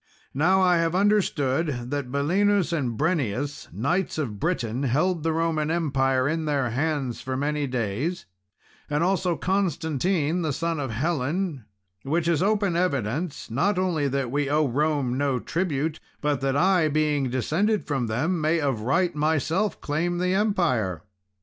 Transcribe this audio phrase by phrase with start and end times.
[0.33, 6.27] Now, I have understood that Belinus and Brennius, knights of Britain, held the Roman Empire
[6.27, 8.25] in their hands for many days,
[8.89, 11.65] and also Constantine, the son of Helen,
[12.01, 16.87] which is open evidence, not only that we owe Rome no tribute, but that I,
[16.87, 21.03] being descended from them, may, of right, myself claim the empire."